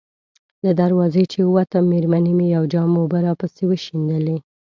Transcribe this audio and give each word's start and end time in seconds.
له 0.65 0.71
دروازې 0.81 1.23
چې 1.31 1.39
ووتم، 1.41 1.83
مېرمنې 1.93 2.33
مې 2.37 2.47
یو 2.55 2.63
جام 2.73 2.91
اوبه 2.99 3.19
راپسې 3.27 3.63
وشیندلې. 3.67 4.37